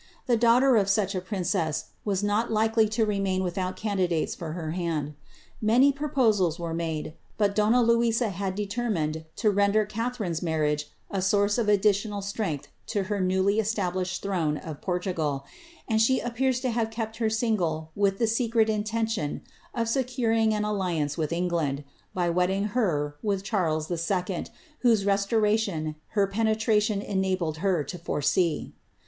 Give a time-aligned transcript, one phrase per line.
[0.25, 4.35] The < daughter of such a princess was not likely to remain without candidates ^
[4.39, 5.13] for her hand.
[5.61, 8.89] Many proposals were made, but donna Luiza had dele^ y.
[8.89, 14.23] mined to render Catharine^s marriage a source of additional strength to ft the newly established
[14.23, 15.45] tlirone of Portugal;
[15.87, 19.43] and she appears to have kefit |^ her single with the secret intention
[19.75, 21.83] of securing an alliance with F«ngit"dT 1;
[22.15, 24.47] by wedding her with Charles II.,
[24.79, 28.73] whose restoration her penetialioi k enabled her to foresee.